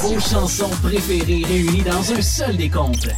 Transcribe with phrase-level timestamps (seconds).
[0.00, 3.08] Vos chansons préférées réunies dans un seul décompte.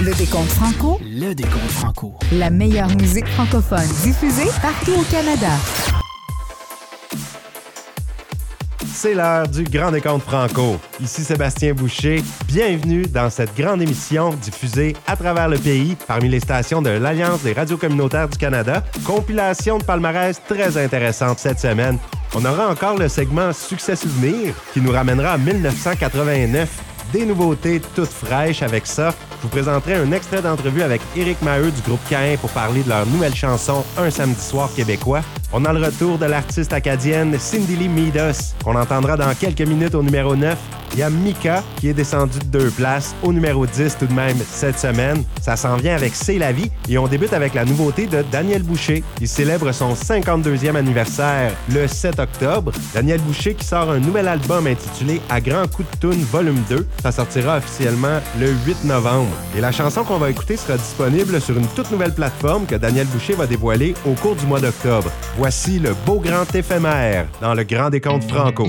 [0.00, 2.14] Le décompte franco, Le décompte franco.
[2.32, 5.50] la meilleure musique francophone diffusée partout au Canada.
[9.00, 10.76] C'est l'heure du Grand Décompte Franco.
[11.00, 12.20] Ici Sébastien Boucher.
[12.48, 17.44] Bienvenue dans cette grande émission diffusée à travers le pays parmi les stations de l'Alliance
[17.44, 18.82] des radios communautaires du Canada.
[19.06, 21.96] Compilation de palmarès très intéressante cette semaine.
[22.34, 26.68] On aura encore le segment Succès Souvenir qui nous ramènera à 1989.
[27.12, 29.14] Des nouveautés toutes fraîches avec ça.
[29.38, 32.88] Je vous présenterai un extrait d'entrevue avec Éric Maheu du groupe Cain pour parler de
[32.88, 35.20] leur nouvelle chanson Un samedi soir québécois.
[35.52, 39.94] On a le retour de l'artiste acadienne Cindy Lee Midas, qu'on entendra dans quelques minutes
[39.94, 40.58] au numéro 9.
[40.92, 44.12] Il y a Mika, qui est descendu de deux places, au numéro 10 tout de
[44.12, 45.22] même cette semaine.
[45.40, 46.70] Ça s'en vient avec C'est la vie.
[46.88, 49.04] Et on débute avec la nouveauté de Daniel Boucher.
[49.20, 52.72] Il célèbre son 52e anniversaire le 7 octobre.
[52.92, 56.86] Daniel Boucher qui sort un nouvel album intitulé À grands coups de toune volume 2.
[57.02, 59.27] Ça sortira officiellement le 8 novembre.
[59.56, 63.06] Et la chanson qu'on va écouter sera disponible sur une toute nouvelle plateforme que Daniel
[63.06, 65.10] Boucher va dévoiler au cours du mois d'octobre.
[65.36, 68.68] Voici le beau grand éphémère dans le Grand Décompte Franco.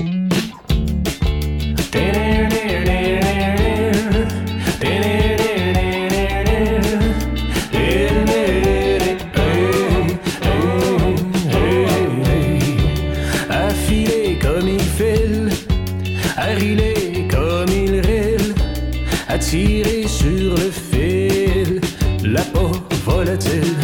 [23.04, 23.76] Volatile,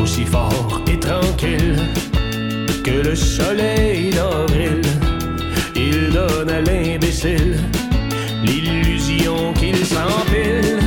[0.00, 1.76] aussi fort et tranquille
[2.84, 4.82] que le soleil d'avril?
[5.74, 7.56] Il donne à l'imbécile
[8.42, 10.78] l'illusion qu'il s'empile,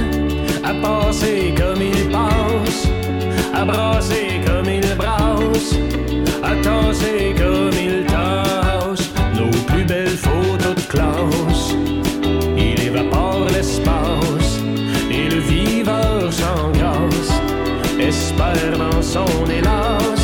[0.63, 2.87] à passer comme il passe,
[3.53, 5.75] à brasser comme il brasse,
[6.43, 11.75] à tasser comme il tasse nos plus belles photos de classe.
[18.77, 20.20] Dans son hélas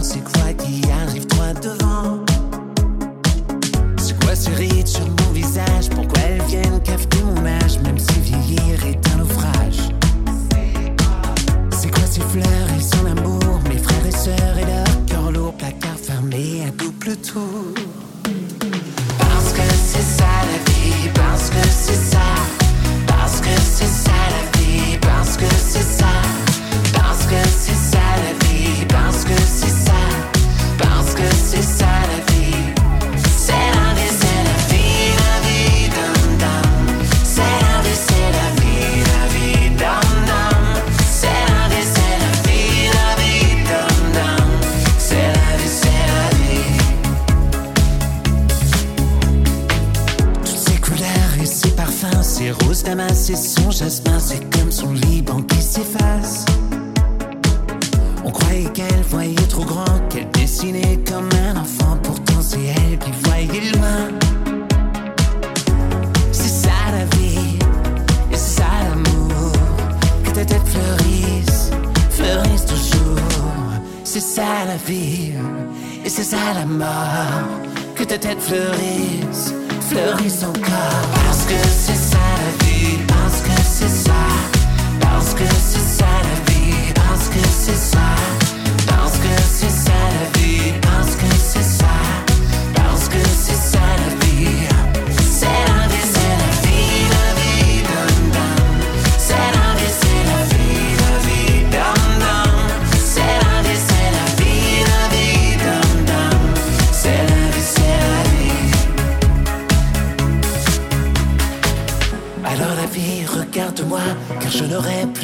[0.00, 2.24] c'est quoi qui arrive droit devant?
[3.96, 5.88] C'est quoi ce ride sur mon visage?
[5.90, 9.90] Pourquoi elles viennent cafeter mon âge, même si vieillir est un naufrage?
[11.70, 12.68] C'est quoi ces fleurs?
[12.76, 17.16] Et son amour Mes frères et sœurs et leur cœur lourd, placard fermé à double
[17.16, 17.74] tour.
[19.18, 22.28] Parce que c'est ça la vie, parce que c'est ça.
[23.06, 26.12] Parce que c'est ça la vie, parce que c'est ça.
[26.92, 27.83] Parce que c'est ça
[53.74, 56.44] jasmin, c'est comme son Liban qui s'efface.
[58.24, 63.10] On croyait qu'elle voyait trop grand, qu'elle dessinait comme un enfant, pourtant c'est elle qui
[63.24, 64.10] voyait loin.
[66.30, 67.58] C'est ça la vie,
[68.30, 69.52] et c'est ça l'amour,
[70.22, 71.70] que ta tête fleurisse,
[72.10, 73.18] fleurisse toujours.
[74.04, 75.32] C'est ça la vie,
[76.04, 77.48] et c'est ça la mort,
[77.96, 79.52] que ta tête fleurisse,
[79.88, 80.63] fleurisse encore.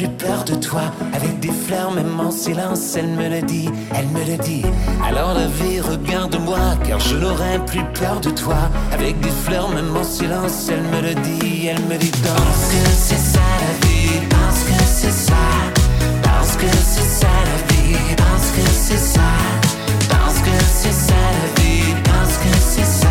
[0.07, 0.81] Peur de toi.
[1.13, 4.63] Avec des fleurs, même en silence, elle me le dit, elle me le dit.
[5.07, 8.69] Alors la vie, regarde-moi, car je n'aurai plus peur de toi.
[8.91, 12.89] Avec des fleurs, même en silence, elle me le dit, elle me dit Parce que
[12.97, 15.43] c'est ça la vie, parce que c'est ça,
[16.23, 19.29] parce que c'est ça la vie, parce que c'est ça,
[20.09, 23.10] parce que c'est ça la vie, parce que c'est ça,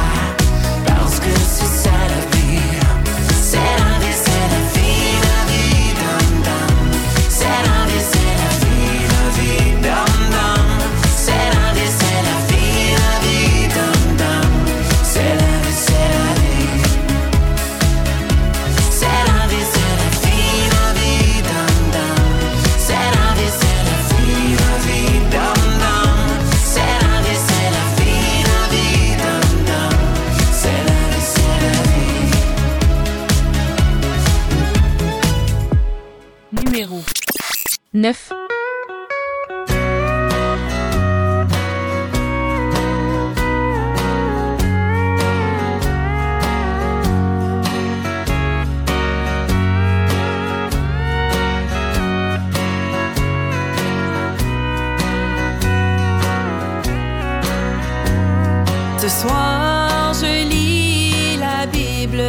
[59.10, 62.22] soir, je lis la Bible,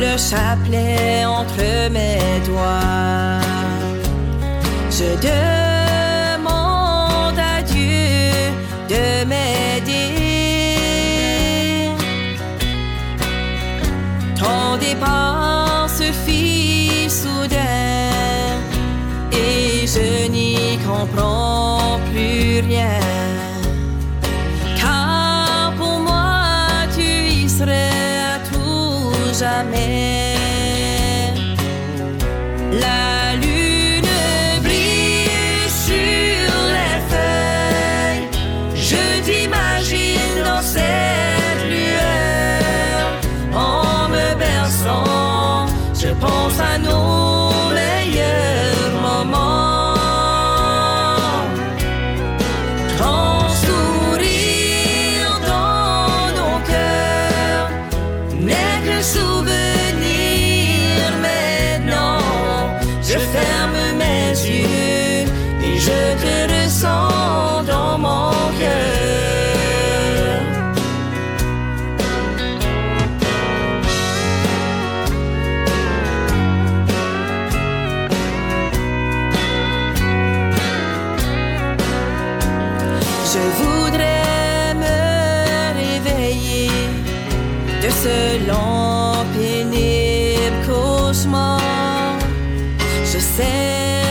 [0.00, 3.42] le chapelet entre mes doigts.
[4.90, 8.32] Je demande à Dieu
[8.88, 10.14] de m'aider.
[14.40, 18.56] Ton départ se fit soudain
[19.32, 23.27] et je n'y comprends plus rien.
[91.08, 92.18] Cauchemar.
[93.10, 94.07] Je sèche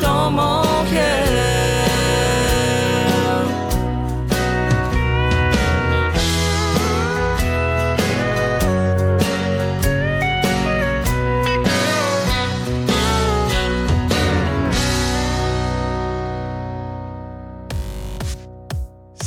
[0.00, 0.64] dans mon.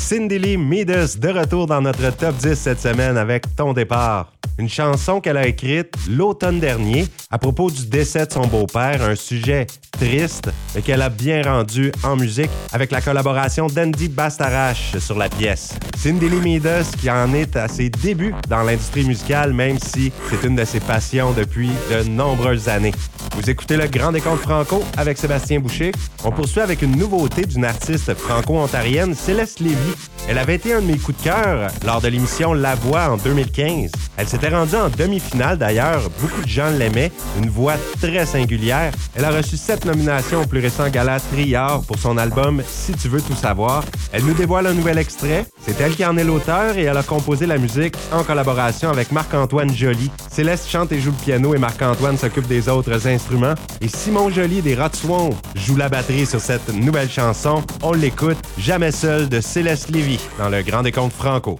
[0.09, 4.36] Cindy Lee Midas de retour dans notre top 10 cette semaine avec Ton départ.
[4.59, 9.15] Une chanson qu'elle a écrite l'automne dernier à propos du décès de son beau-père, un
[9.15, 15.17] sujet triste, mais qu'elle a bien rendu en musique avec la collaboration d'Andy Bastarache sur
[15.17, 15.73] la pièce.
[15.97, 20.47] Cindy Lee Midas qui en est à ses débuts dans l'industrie musicale, même si c'est
[20.47, 22.93] une de ses passions depuis de nombreuses années.
[23.35, 25.91] Vous écoutez le Grand Décompte Franco avec Sébastien Boucher.
[26.23, 29.75] On poursuit avec une nouveauté d'une artiste franco-ontarienne, Céleste Lévy.
[30.27, 33.17] Elle avait été un de mes coups de cœur lors de l'émission La Voix en
[33.17, 33.91] 2015.
[34.17, 36.09] Elle s'était rendue en demi-finale d'ailleurs.
[36.21, 37.11] Beaucoup de gens l'aimaient.
[37.41, 38.91] Une voix très singulière.
[39.15, 43.07] Elle a reçu sept nominations au plus récent gala Triard pour son album Si tu
[43.07, 43.83] veux tout savoir.
[44.11, 45.45] Elle nous dévoile un nouvel extrait.
[45.65, 49.11] C'est elle qui en est l'auteur et elle a composé la musique en collaboration avec
[49.11, 50.11] Marc-Antoine Joly.
[50.31, 53.55] Céleste chante et joue le piano et Marc-Antoine s'occupe des autres instruments.
[53.81, 57.63] Et Simon Joly des Rats Swamp joue la batterie sur cette nouvelle chanson.
[57.81, 61.59] On l'écoute, Jamais seul de Céleste Lévy dans le Grand Décompte Franco.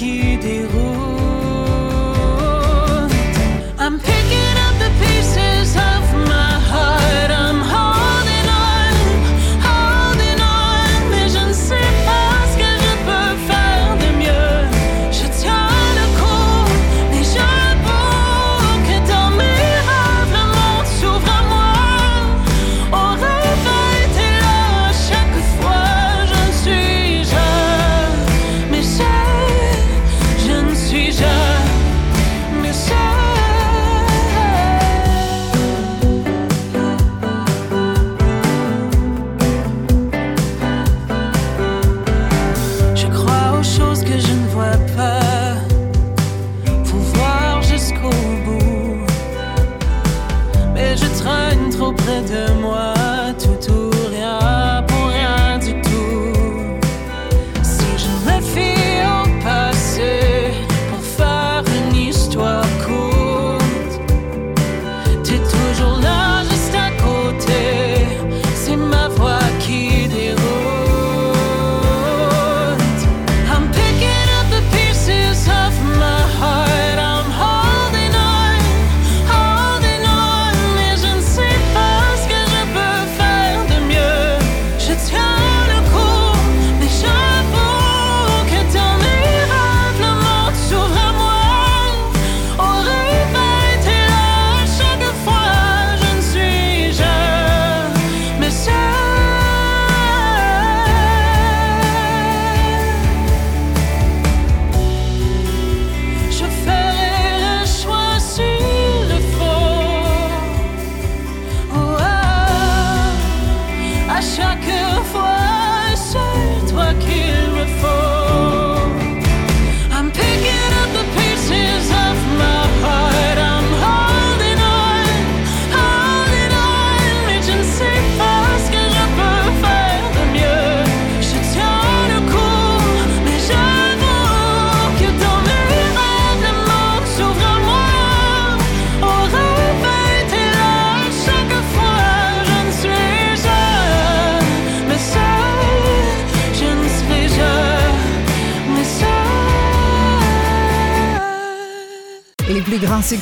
[0.00, 0.69] Voix qui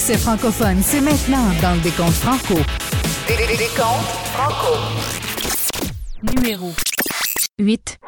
[0.09, 2.55] succès francophones, c'est maintenant dans le décompte franco.
[3.27, 4.75] Décompte franco.
[6.35, 6.73] Numéro
[7.59, 7.99] 8.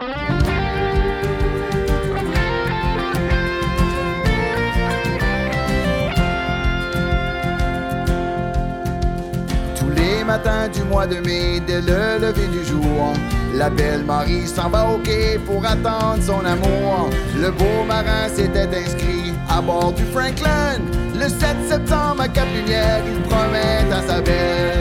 [9.74, 13.12] Tous les matins du mois de mai, dès le lever du jour,
[13.54, 17.10] la belle Marie s'en va au quai pour attendre son amour.
[17.38, 20.80] Le beau marin s'était inscrit à bord du Franklin.
[21.20, 24.78] Le 7 septembre à Cap-Lumière, il promet à sa belle.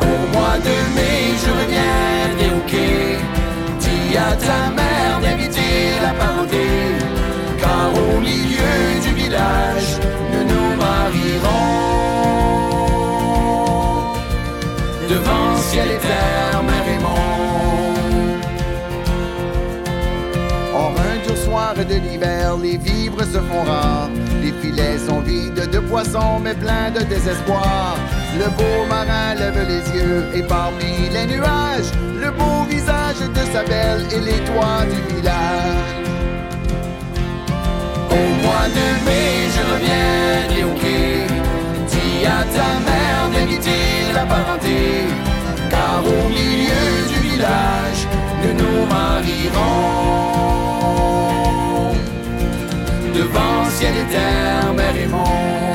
[0.00, 3.18] Au mois de mai, je reviendrai au quai.
[3.78, 6.66] Dis à ta mère d'inviter la parenté.
[7.60, 9.90] Car au milieu du village,
[21.90, 24.10] de l'hiver, les vivres se font rares.
[24.42, 27.96] Les filets sont vides de poissons, mais pleins de désespoir.
[28.38, 31.90] Le beau marin lève les yeux et parmi les nuages,
[32.24, 35.90] le beau visage de sa belle et les toits du village.
[38.18, 41.26] Au mois de mai, je reviendrai au quai.
[41.90, 44.78] Dis à ta mère d'inviter la parenté.
[45.70, 48.00] Car au milieu du village,
[48.42, 50.59] nous nous marierons.
[53.14, 55.69] Devant ciel et terre, et monde.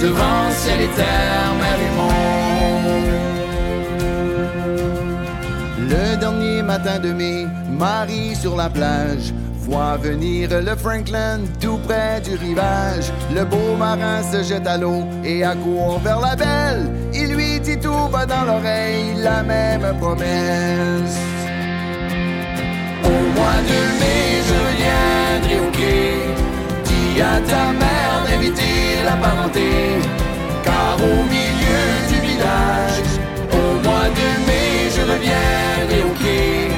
[0.00, 3.14] Devant ciel et terre, mer et monde.
[5.90, 12.20] Le dernier matin de mai, Marie sur la plage voit venir le Franklin tout près
[12.20, 13.12] du rivage.
[13.34, 17.03] Le beau marin se jette à l'eau et accourt vers la belle.
[17.84, 21.18] Tout bas dans l'oreille la même promesse.
[23.04, 26.08] Au mois de mai, je viendrai au quai.
[26.86, 29.68] Dis à ta mère d'inviter la parenté.
[30.64, 33.00] Car au milieu du village,
[33.52, 36.70] au mois de mai, je reviendrai au quai.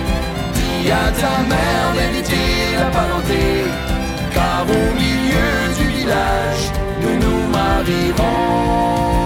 [0.57, 2.49] Dis à ta mère d'inviter
[2.81, 3.43] la parenté.
[4.35, 6.65] Car au milieu du village,
[7.01, 9.26] nous nous marierons.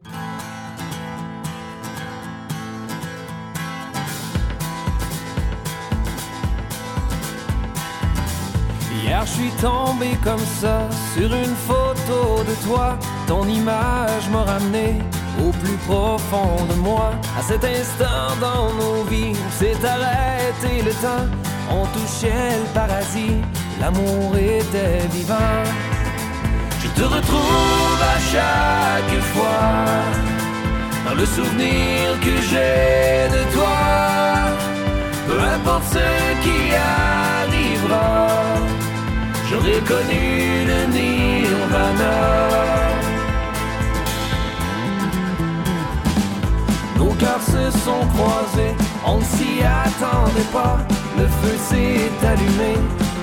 [9.11, 12.97] Hier je suis tombé comme ça sur une photo de toi.
[13.27, 15.01] Ton image m'a ramené
[15.43, 17.11] au plus profond de moi.
[17.37, 21.27] À cet instant dans nos vies, s'est arrêté le temps.
[21.69, 23.35] On touchait le paradis,
[23.81, 25.59] l'amour était vivant.
[26.81, 29.83] Je te retrouve à chaque fois
[31.05, 33.77] dans le souvenir que j'ai de toi.
[35.27, 38.50] Peu importe ce qui arrivera,
[39.51, 42.15] j'aurais connu le nirvana.
[46.97, 50.77] Nos cœurs se sont croisés, on ne s'y attendait pas.
[51.17, 52.73] Le feu s'est allumé,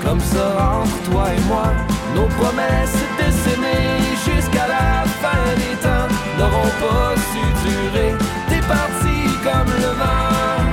[0.05, 1.67] comme ça entre toi et moi.
[2.15, 2.99] Nos promesses
[3.43, 8.13] s'aimer jusqu'à la fin des temps n'auront pas su durer.
[8.49, 10.63] T'es parti comme le vent.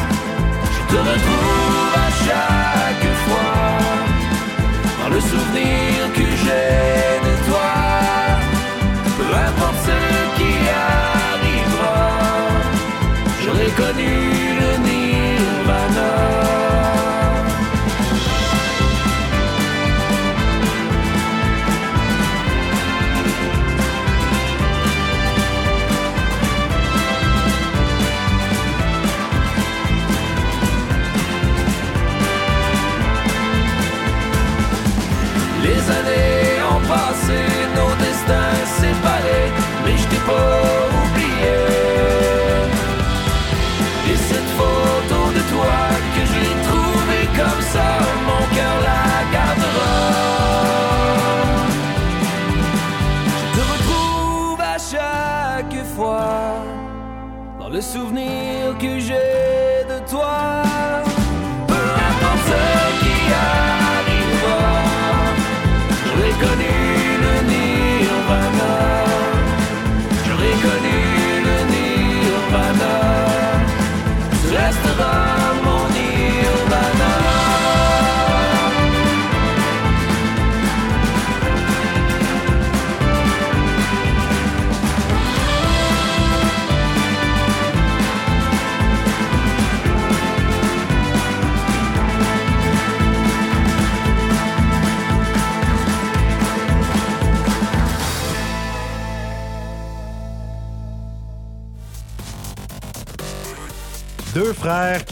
[0.73, 3.75] Je te retrouve à chaque fois
[5.09, 7.15] le souvenir que j'ai
[40.28, 40.75] Oh.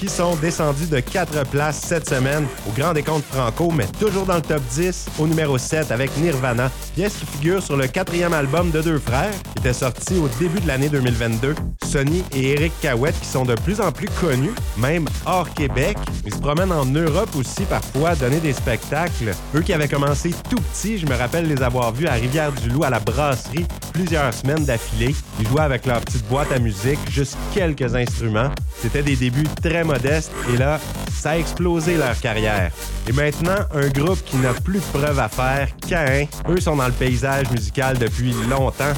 [0.08, 4.42] Sont descendus de quatre places cette semaine au Grand Décompte Franco, mais toujours dans le
[4.42, 8.80] top 10 au numéro 7 avec Nirvana, pièce qui figure sur le quatrième album de
[8.82, 11.54] Deux frères, qui était sorti au début de l'année 2022.
[11.84, 15.96] Sonny et Eric Cahouette qui sont de plus en plus connus, même hors Québec.
[16.26, 19.32] Ils se promènent en Europe aussi parfois, donner des spectacles.
[19.54, 22.90] Eux qui avaient commencé tout petits, je me rappelle les avoir vus à Rivière-du-Loup à
[22.90, 25.14] la brasserie plusieurs semaines d'affilée.
[25.40, 28.50] Ils jouaient avec leur petite boîte à musique, juste quelques instruments.
[28.84, 30.78] C'était des débuts très modestes et là,
[31.10, 32.70] ça a explosé leur carrière.
[33.08, 36.26] Et maintenant, un groupe qui n'a plus de preuves à faire, Cain.
[36.50, 38.92] Eux sont dans le paysage musical depuis longtemps.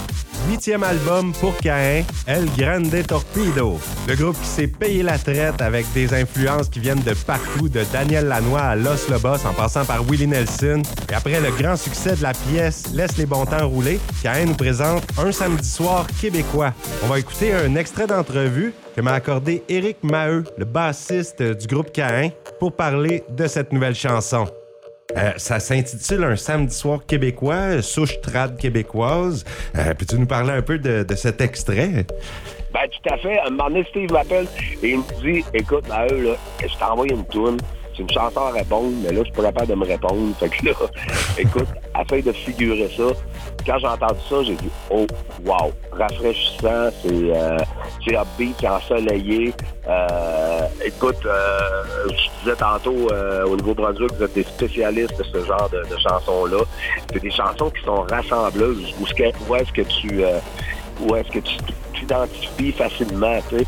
[0.49, 3.81] Huitième album pour Cain, El Grande Torpedo.
[4.07, 7.83] Le groupe qui s'est payé la traite avec des influences qui viennent de partout, de
[7.93, 10.83] Daniel Lanois à Los Lobos en passant par Willie Nelson.
[11.11, 14.55] Et après le grand succès de la pièce Laisse les bons temps rouler, Cain nous
[14.55, 16.73] présente un samedi soir québécois.
[17.05, 21.93] On va écouter un extrait d'entrevue que m'a accordé Éric Maheu, le bassiste du groupe
[21.93, 24.47] Cain, pour parler de cette nouvelle chanson.
[25.17, 29.45] Euh, ça s'intitule Un samedi soir québécois, souche trad québécoise.
[29.77, 32.07] Euh, Peux-tu nous parler un peu de, de cet extrait?
[32.75, 33.39] Ben, tout à fait.
[33.41, 34.47] Un moment donné, Steve m'appelle
[34.83, 37.59] et il me dit Écoute, Maheu, là, je t'ai envoyé une toune.
[37.97, 40.37] C'est une chanson à répondre, mais là, je suis pas capable de me répondre.
[40.39, 40.73] Fait que là,
[41.39, 43.05] écoute, afin de figurer ça,
[43.67, 45.07] quand j'ai entendu ça, j'ai dit Oh,
[45.45, 47.59] wow, rafraîchissant, c'est euh,
[48.05, 49.55] c'est upbeat, c'est ensoleillé.
[49.89, 55.47] Euh, écoute, euh, je disais tantôt euh, au Nouveau-Brunswick, vous êtes des spécialistes de ce
[55.47, 56.65] genre de, chansons-là.
[57.13, 58.95] C'est des chansons qui sont rassembleuses.
[59.01, 59.05] Où
[59.49, 60.25] où est-ce que tu.
[60.25, 60.39] euh,
[61.01, 61.57] où est-ce que tu
[61.95, 63.67] t'identifies facilement, tu sais.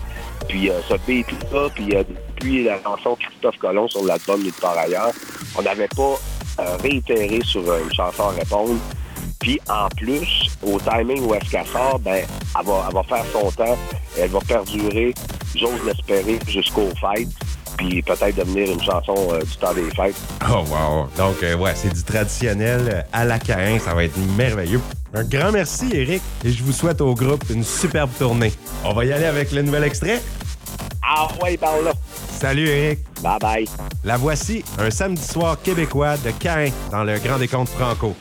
[0.49, 1.95] Puis ce beat-là, puis
[2.39, 5.13] depuis la chanson Christophe Colomb sur l'album Nulle part ailleurs,
[5.57, 6.15] on n'avait pas
[6.61, 8.79] euh, réitéré sur euh, une chanson à répondre.
[9.41, 12.25] Puis en plus, au timing où est-ce qu'elle sort, ben,
[12.59, 13.79] elle va, elle va faire son temps,
[14.19, 15.15] elle va perdurer,
[15.55, 17.29] j'ose l'espérer, jusqu'aux fêtes,
[17.77, 20.17] puis peut-être devenir une chanson euh, du temps des fêtes.
[20.51, 21.09] Oh wow!
[21.17, 24.81] Donc euh, ouais, c'est du traditionnel à la Cain, ça va être merveilleux.
[25.15, 28.53] Un grand merci Eric et je vous souhaite au groupe une superbe tournée.
[28.85, 30.21] On va y aller avec le nouvel extrait.
[31.03, 31.93] Ah ouais, par là.
[32.41, 33.01] Salut Eric.
[33.21, 33.69] Bye bye.
[34.05, 38.15] La voici, un samedi soir québécois de Cain dans le Grand Décompte Franco.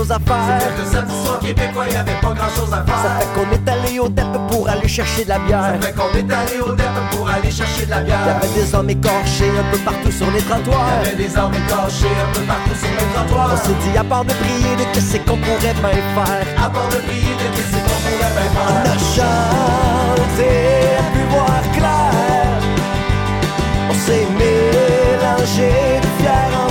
[0.00, 0.60] Chose à faire.
[0.60, 2.98] C'était samedi soir québécois, y avait pas grand chose à faire.
[3.04, 5.74] Ça fait qu'on est allé au DEP pour aller chercher de la bière.
[5.74, 8.36] Ça fait qu'on est allé au DEP pour aller chercher de la Y bière.
[8.36, 10.88] avait des hommes écorchés un peu partout sur les trottoirs.
[11.04, 13.50] Y avait des armes cachées un peu partout sur les trottoirs.
[13.52, 16.64] On s'est dit à part de prier de qu'est-ce qu'on pourrait bien faire?
[16.64, 19.00] À part de prier de qu'est-ce qu'on pourrait bien On a faire.
[19.16, 20.50] chanté,
[21.12, 22.12] pu voir clair.
[23.90, 25.70] On s'est mélangé
[26.04, 26.69] de fier en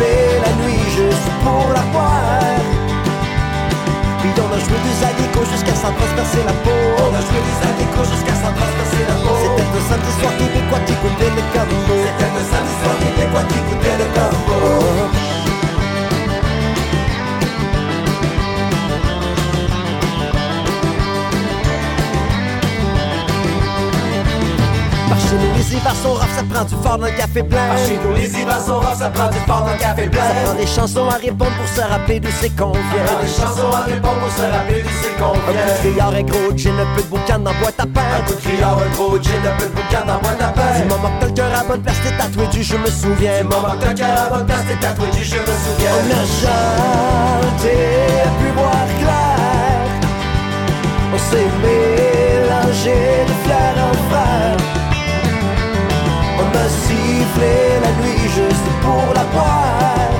[0.00, 2.56] la nuit juste pour la voir.
[4.20, 6.70] Puis on a joué des alécos jusqu'à s'en transpercer la peau.
[6.98, 9.34] On a joué des alécos jusqu'à s'en transpercer la peau.
[9.42, 11.94] C'était un samedi soir québécois qui goûtait le combo.
[12.04, 15.25] C'était un samedi soir québécois qui goûtait le combo.
[25.68, 27.68] Les hivers sont rough, ça prend du fort dans le café plein.
[27.68, 30.10] Par chez nous, les hivers sont rares, ça prend du fort dans le café Ça
[30.10, 30.42] plein.
[30.44, 33.20] prend des chansons à répondre pour se rappeler d'où c'est qu'on vient.
[33.22, 35.90] des chansons à répondre pour se rappeler d'où c'est qu'on Un coup de vient.
[35.90, 38.00] criard, un gros gin, un peu de boucan dans boîte à Un pain.
[38.26, 40.70] coup de criard, un gros gin, un peu de boucan dans boîte à pain.
[40.80, 43.38] Du moment que t'as le cœur à bonne place, t'es tatoué du je me souviens.
[43.42, 45.92] Du moment que t'as cœur à bonne place, t'es tatoué du je me souviens.
[45.98, 47.76] On a chanté,
[48.38, 49.82] pu voir clair.
[51.14, 52.94] On s'est mélangé
[53.26, 54.56] de frère en frère.
[56.64, 60.10] Sifflé la nuit juste pour la boire.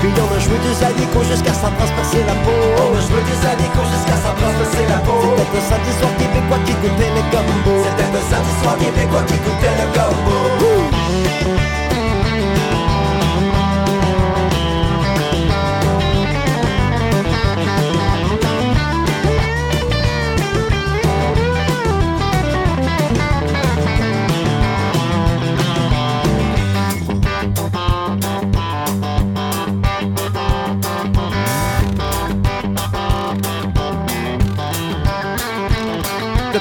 [0.00, 2.56] Puis on a joué des anicos jusqu'à s'en transpercer la peau.
[2.80, 5.20] On a joué des anicos jusqu'à s'en transpercer la peau.
[5.36, 7.74] C'était un samedi soir québécois qui goûtait le gumbo.
[7.84, 10.36] C'était un samedi soir québécois qui goûtait le gumbo.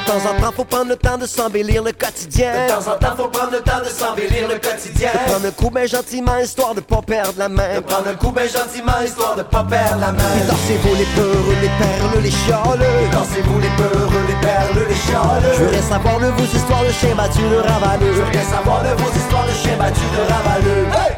[0.05, 2.51] Temps en temps, faut prendre le temps de s'embellir le quotidien.
[2.65, 5.09] De temps en temps, faut prendre le temps de s'embellir le quotidien.
[5.11, 7.75] De prendre un coup ben gentiment, histoire de pas perdre la main.
[7.75, 10.31] De prendre un coup ben gentiment, histoire de pas perdre la main.
[10.37, 13.01] Et dansez-vous les peureux, les perles, les chialeux.
[13.03, 15.53] Et dansez-vous les peureux, les perles, les chialeux.
[15.57, 18.13] Je voudrais savoir de vos histoires de chiens battus, de ravaleux.
[18.13, 20.85] Je voudrais savoir de vos histoires de chiens battus, de ravaleux.
[20.93, 21.17] Hey!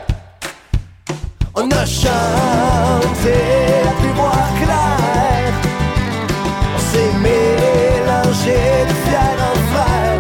[1.56, 3.34] On a chanté
[3.84, 5.37] à plus voir clair.
[8.48, 10.20] Mélangé de fier en frère.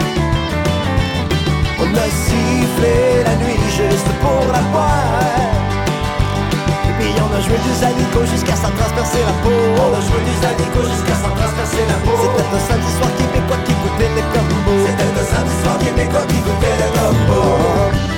[1.79, 5.21] On a sifflé la nuit juste pour la boire.
[6.87, 9.57] Et puis on a joué des anicos jusqu'à s'en transpercer la peau.
[9.77, 12.17] On a joué des anicos jusqu'à s'en transpercer la peau.
[12.21, 14.73] C'était un samedi soir québécois qui goûtait le combo.
[14.85, 18.16] C'était un samedi soir québécois qui goûtait le combo.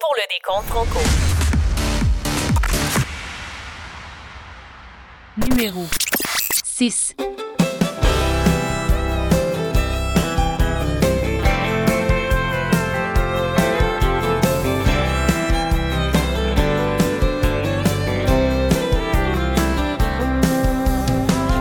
[0.00, 1.00] Pour le décompte Franco.
[5.36, 5.86] Numéro
[6.64, 7.14] 6.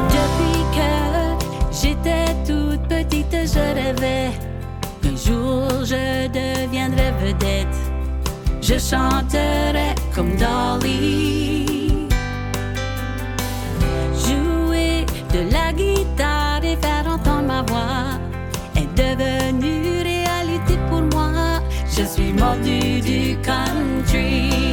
[0.10, 0.92] Depuis que
[1.72, 4.32] j'étais toute petite, je rêvais
[5.02, 7.61] qu'un jour je deviendrais vedette.
[8.74, 12.08] Je chanterais comme Dolly.
[14.26, 18.18] Jouer de la guitare et faire entendre ma voix
[18.78, 21.60] est devenu réalité pour moi.
[21.86, 24.71] Je suis mordu du country.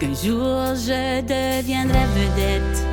[0.00, 2.86] Qu'un jour je deviendrais vedette.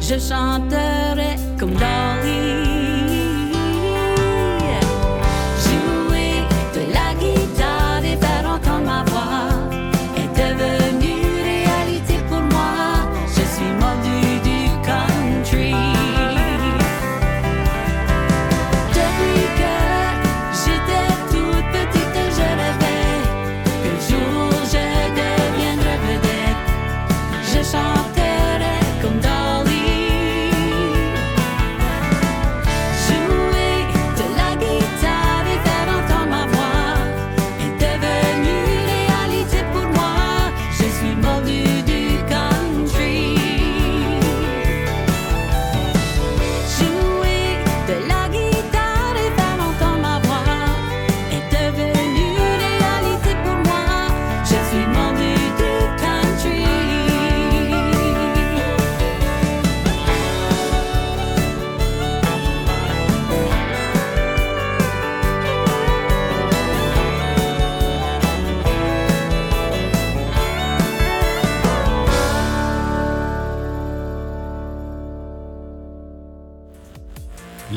[0.00, 2.83] Je chanterais comme Dolly.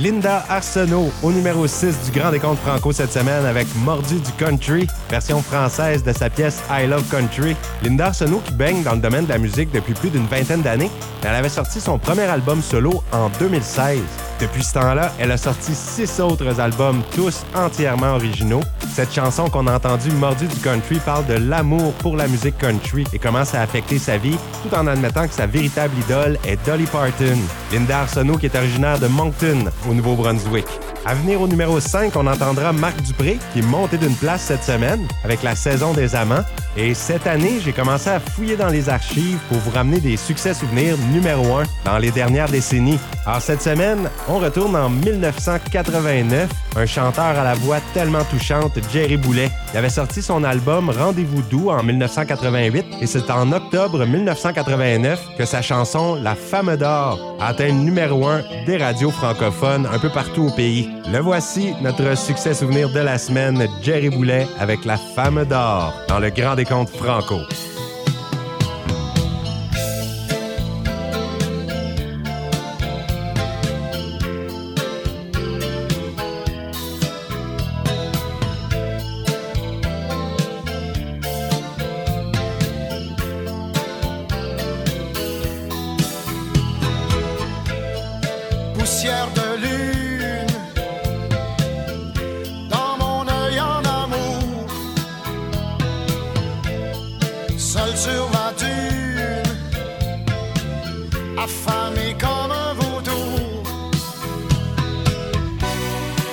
[0.07, 4.87] Linda Arsenault au numéro 6 du Grand Décompte Franco cette semaine avec Mordu du Country,
[5.09, 7.57] version française de sa pièce I Love Country.
[7.83, 10.89] Linda Arsenault qui baigne dans le domaine de la musique depuis plus d'une vingtaine d'années,
[11.23, 13.99] elle avait sorti son premier album solo en 2016.
[14.39, 18.61] Depuis ce temps-là, elle a sorti six autres albums, tous entièrement originaux.
[18.93, 23.03] Cette chanson qu'on a entendue, Mordu du Country, parle de l'amour pour la musique country
[23.13, 26.63] et comment ça a affecté sa vie, tout en admettant que sa véritable idole est
[26.67, 27.37] Dolly Parton.
[27.71, 30.67] Linda Arsenault, qui est originaire de Moncton, au Nouveau-Brunswick.
[31.09, 34.65] À venir au numéro 5, on entendra Marc Dupré, qui est monté d'une place cette
[34.65, 36.43] semaine avec la saison des amants.
[36.75, 40.53] Et cette année, j'ai commencé à fouiller dans les archives pour vous ramener des succès
[40.53, 42.99] souvenirs numéro 1 dans les dernières décennies.
[43.25, 46.49] Alors cette semaine, on retourne en 1989.
[46.75, 49.49] Un chanteur à la voix tellement touchante, Jerry Boulet.
[49.73, 55.45] Il avait sorti son album Rendez-vous doux en 1988 et c'est en octobre 1989 que
[55.45, 60.47] sa chanson La Femme d'or atteint le numéro 1 des radios francophones un peu partout
[60.47, 60.96] au pays.
[61.05, 66.19] Le voici, notre succès souvenir de la semaine, Jerry Boulet avec La Femme d'or dans
[66.19, 67.39] le Grand Décompte Franco.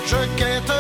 [0.07, 0.74] Je guette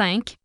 [0.00, 0.39] 5.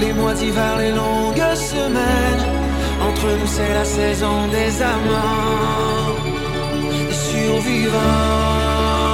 [0.00, 2.44] Les mois d'hiver, les longues semaines.
[3.08, 6.14] Entre nous, c'est la saison des amants,
[7.08, 9.05] des survivants.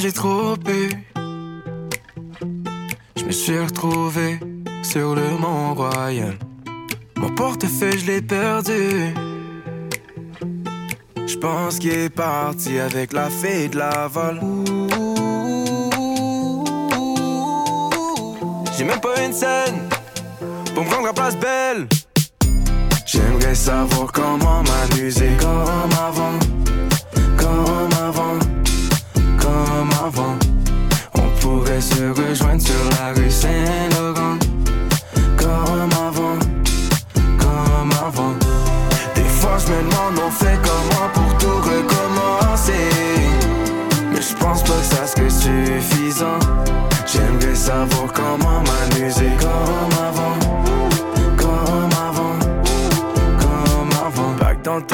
[0.00, 0.88] J'ai trop bu.
[3.16, 4.40] Je me suis retrouvé
[4.82, 6.38] sur le Mont Royal.
[7.16, 9.12] Mon portefeuille, je l'ai perdu.
[11.26, 14.40] Je pense qu'il est parti avec la fille de Laval.
[18.76, 19.88] J'ai même pas une scène
[20.74, 21.86] pour me rendre à place belle.
[23.04, 26.38] J'aimerais savoir comment m'amuser comme avant,
[31.80, 33.29] se rejoindre sur la rue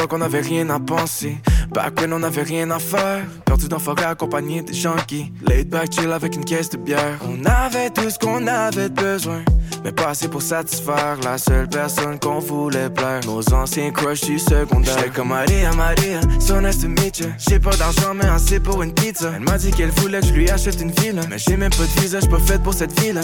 [0.07, 1.37] Temps qu'on avait rien à penser.
[1.73, 3.25] Back when on avait rien à faire.
[3.45, 7.19] Perdu dans forêt accompagné des gens qui laid back chill avec une caisse de bière.
[7.23, 9.43] On avait tout ce qu'on avait besoin.
[9.83, 13.21] Mais pas assez pour satisfaire la seule personne qu'on voulait plaire.
[13.27, 14.97] Nos anciens crushs du secondaire.
[14.97, 17.27] J'étais comme Maria, Maria, so nice to meet ya.
[17.39, 19.33] J'ai pas d'argent, mais assez pour une pizza.
[19.35, 21.21] Elle m'a dit qu'elle voulait que je lui achète une ville.
[21.29, 23.21] Mais j'ai même pas de visa, j'suis pas faite pour cette ville.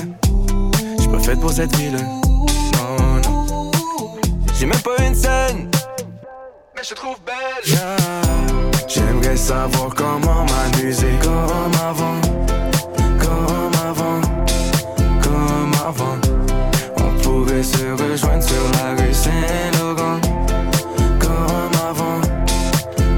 [0.99, 1.97] J'suis pas faite pour cette ville.
[1.97, 3.70] Non, non.
[4.59, 5.72] J'ai même pas une scène.
[6.83, 7.78] Je te trouve belle.
[8.89, 12.20] J'aimerais savoir comment m'amuser comme avant.
[13.20, 14.20] Comme avant.
[15.22, 16.18] Comme avant.
[16.97, 20.20] On pourrait se rejoindre sur la rue Saint-Laurent.
[21.20, 22.20] Comme avant.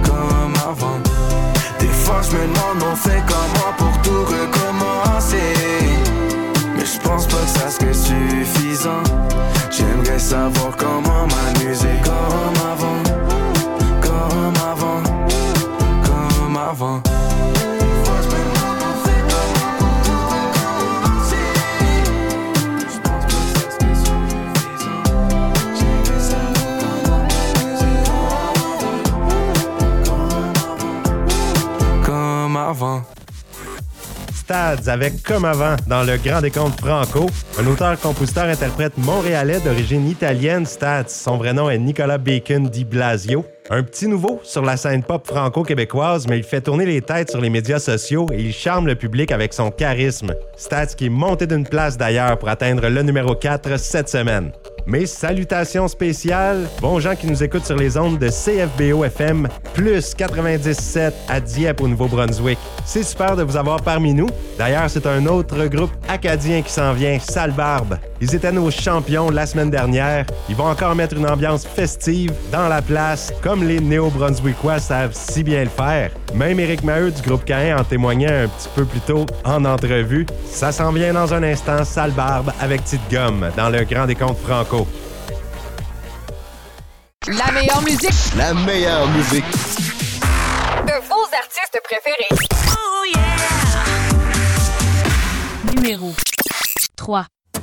[0.04, 1.00] Comme avant.
[1.78, 5.54] Des fois je me demande on fait comment pour tout recommencer?
[6.76, 9.02] Mais je pense pas que ça serait suffisant.
[9.70, 12.83] J'aimerais savoir comment m'amuser comme avant.
[34.54, 37.26] Avec Comme avant dans le Grand Décompte Franco.
[37.56, 41.08] Un auteur-compositeur-interprète montréalais d'origine italienne, Stads.
[41.08, 43.44] Son vrai nom est Nicolas Bacon Di Blasio.
[43.70, 47.40] Un petit nouveau sur la scène pop franco-québécoise, mais il fait tourner les têtes sur
[47.40, 50.34] les médias sociaux et il charme le public avec son charisme.
[50.56, 54.50] Stats qui est monté d'une place d'ailleurs pour atteindre le numéro 4 cette semaine.
[54.86, 60.14] Mes salutations spéciales, bons gens qui nous écoutent sur les ondes de CFBO FM, plus
[60.14, 62.58] 97 à Dieppe au Nouveau-Brunswick.
[62.84, 64.28] C'est super de vous avoir parmi nous.
[64.58, 67.98] D'ailleurs, c'est un autre groupe acadien qui s'en vient, Sale Barbe.
[68.22, 70.24] Ils étaient nos champions la semaine dernière.
[70.48, 75.42] Ils vont encore mettre une ambiance festive dans la place, comme les néo-brunswickois savent si
[75.42, 76.10] bien le faire.
[76.34, 80.24] Même Éric Maheu du groupe Cain en témoignait un petit peu plus tôt en entrevue.
[80.50, 84.40] Ça s'en vient dans un instant, Sale Barbe avec Petite Gomme dans le Grand Décompte
[84.40, 84.86] Franco.
[87.28, 89.44] La meilleure musique La meilleure musique.
[90.86, 92.28] de vos artistes préférés.
[92.70, 93.20] Oh yeah!
[95.74, 96.14] Numéro
[97.04, 97.26] 3.
[97.52, 97.60] T'es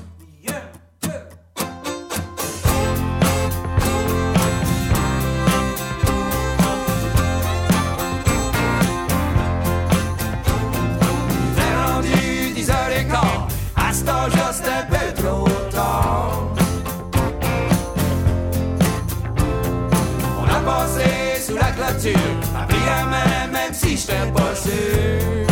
[11.76, 16.44] rendu 10 heures et quart, à ce temps juste un peu trop tard.
[20.40, 22.78] On a passé sous la clôture, m'a pris
[23.52, 25.51] même si j'étais pas sûr.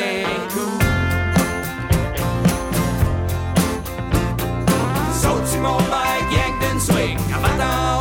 [0.00, 0.78] Vieillir d'un coup.
[5.12, 7.99] Saute sur mon bike, yank d'une swing, en m'attend au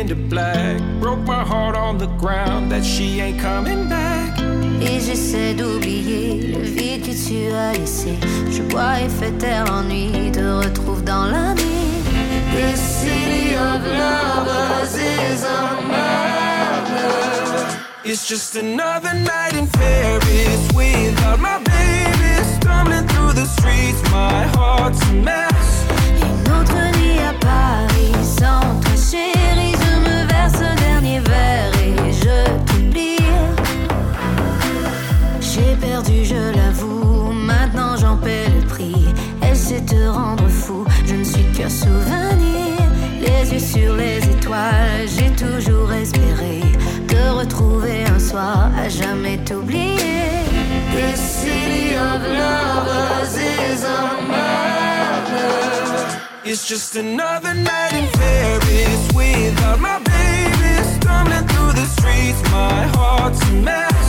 [0.00, 0.80] all fading to black.
[1.00, 4.38] Broke my heart on the ground that she ain't coming back.
[4.82, 8.14] Et j'essaie d'oublier le vide que tu as laissé.
[8.50, 12.02] Je bois et fais taire l'ennui, te retrouve dans la nuit.
[12.54, 17.20] This city of lovers is a murder.
[18.04, 22.44] It's just another night in Paris without my baby.
[22.58, 25.59] Stumbling through the streets, my heart's a mess.
[35.80, 37.32] Perdu, je l'avoue.
[37.32, 39.06] Maintenant j'en paie le prix.
[39.42, 40.84] Elle sait te rendre fou.
[41.06, 42.76] Je ne suis qu'un souvenir.
[43.20, 45.06] Les yeux sur les étoiles.
[45.16, 46.60] J'ai toujours espéré
[47.08, 49.96] te retrouver un soir à jamais t'oublier.
[50.94, 55.60] This city of lovers is a murder.
[56.44, 60.72] It's just another night in Paris without my baby.
[60.96, 63.99] Stumbling through the streets, my heart's a mess.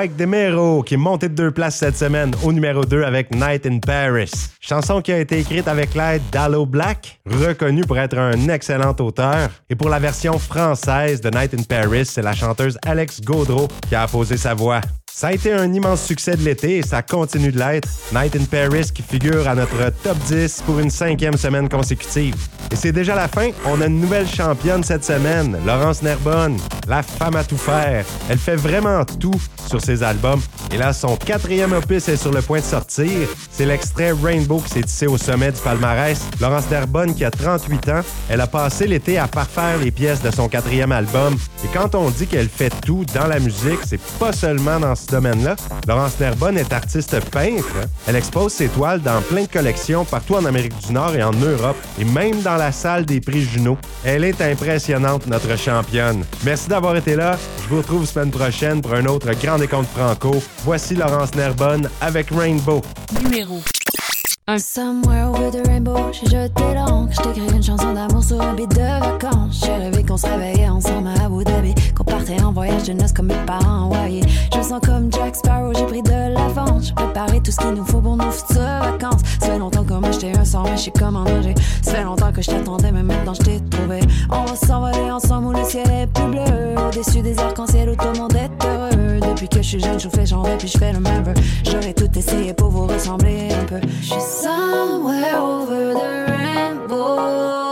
[0.00, 3.66] Mike DeMero, qui est monté de deux places cette semaine au numéro 2 avec Night
[3.66, 4.32] in Paris.
[4.58, 9.50] Chanson qui a été écrite avec l'aide d'Allo Black, reconnu pour être un excellent auteur.
[9.68, 13.94] Et pour la version française de Night in Paris, c'est la chanteuse Alex Gaudreau qui
[13.94, 14.80] a apposé sa voix.
[15.12, 17.88] Ça a été un immense succès de l'été et ça continue de l'être.
[18.12, 22.36] Night in Paris qui figure à notre top 10 pour une cinquième semaine consécutive.
[22.70, 23.50] Et c'est déjà la fin.
[23.66, 26.56] On a une nouvelle championne cette semaine, Laurence Nerbonne,
[26.88, 28.04] la femme à tout faire.
[28.30, 29.38] Elle fait vraiment tout
[29.68, 30.40] sur ses albums.
[30.72, 33.28] Et là, son quatrième opus est sur le point de sortir.
[33.50, 36.20] C'est l'extrait Rainbow qui s'est tissé au sommet du palmarès.
[36.40, 40.30] Laurence Nerbonne, qui a 38 ans, elle a passé l'été à parfaire les pièces de
[40.30, 41.36] son quatrième album.
[41.64, 45.56] Et quand on dit qu'elle fait tout dans la musique, c'est pas seulement dans ce.
[45.88, 47.74] Laurence Nerbonne est artiste peintre.
[48.06, 51.32] Elle expose ses toiles dans plein de collections partout en Amérique du Nord et en
[51.32, 53.78] Europe, et même dans la salle des prix Juno.
[54.04, 56.24] Elle est impressionnante, notre championne.
[56.44, 57.38] Merci d'avoir été là.
[57.62, 60.42] Je vous retrouve semaine prochaine pour un autre grand décompte franco.
[60.64, 62.82] Voici Laurence Nerbonne avec Rainbow.
[63.22, 63.60] Numéro
[64.58, 67.12] Somewhere over the rainbow, j'ai jeté l'encre.
[67.12, 69.60] J't'écris une chanson d'amour sur un beat de vacances.
[69.64, 71.72] J'ai rêvé qu'on se réveillait ensemble à Abu Dhabi.
[71.94, 74.22] Qu'on partait en voyage de noces comme mes parents envoyés.
[74.52, 76.88] Je me sens comme Jack Sparrow, j'ai pris de l'avance.
[76.88, 79.20] J'ai préparé tout ce qu'il nous faut pour nos futures vacances.
[79.40, 81.54] Ça fait longtemps que moi j'étais un sort, mais je suis comme en danger.
[81.82, 84.00] Ça fait longtemps que je t'attendais, mais maintenant je t'ai trouvé.
[84.30, 86.74] On va s'envoler ensemble où le ciel est plus bleu.
[86.88, 89.20] Au-dessus des arcs-en-ciel où tout le monde est heureux.
[89.20, 91.22] Depuis que je suis jeune, je fais changer, puis je fais le même.
[91.64, 93.80] J'aurais tout essayé pour vous ressembler un peu.
[94.42, 97.69] Somewhere over the rainbow.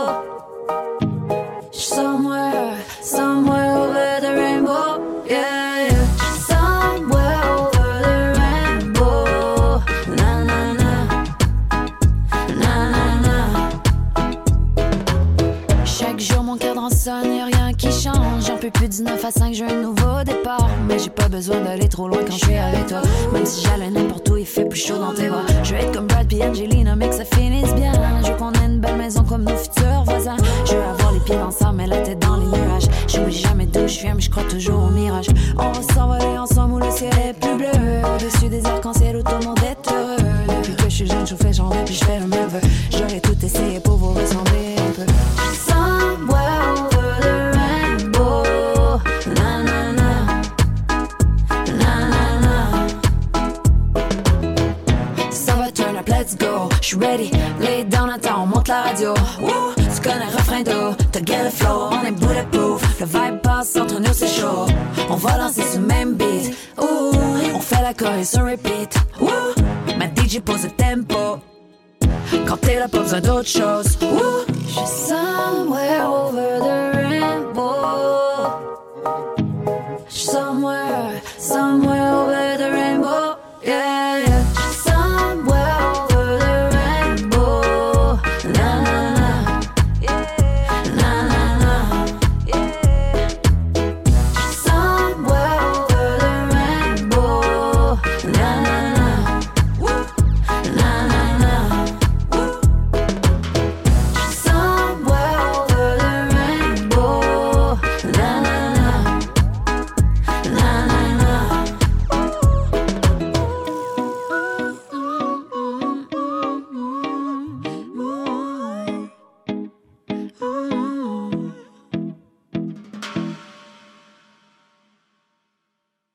[18.71, 20.69] Peux plus du 9 à 5, j'ai un nouveau départ.
[20.87, 23.01] Mais j'ai pas besoin d'aller trop loin quand je suis avec toi.
[23.33, 25.43] Même si j'allais n'importe où, il fait plus chaud dans tes bras.
[25.63, 27.93] Je veux être comme Brad puis Angelina, mais que ça finisse bien.
[28.23, 30.37] Je veux qu'on ait une belle maison comme nos futurs voisins.
[30.65, 32.08] Je veux avoir les pieds dans le sable, mais la tête